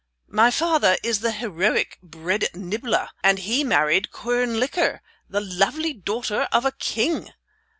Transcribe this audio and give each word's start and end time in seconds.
My 0.31 0.49
father 0.49 0.97
is 1.03 1.19
the 1.19 1.31
heroic 1.31 1.99
Bread 2.01 2.49
Nibbler, 2.55 3.09
and 3.23 3.37
he 3.37 3.63
married 3.63 4.09
Quern 4.09 4.59
Licker, 4.59 5.03
the 5.29 5.41
lovely 5.41 5.93
daughter 5.93 6.47
of 6.51 6.65
a 6.65 6.71
king. 6.71 7.31